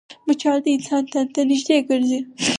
مچان 0.27 0.57
د 0.63 0.65
انسان 0.75 1.03
تن 1.11 1.25
ته 1.33 1.41
نږدې 1.49 1.77
ګرځي 1.87 2.19